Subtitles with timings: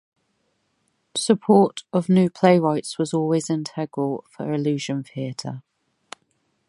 [1.15, 5.61] Support of new playwrights was always integral for Illusion Theater.